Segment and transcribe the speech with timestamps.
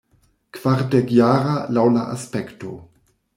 [0.57, 2.73] Kvardekjara, laŭ la aspekto.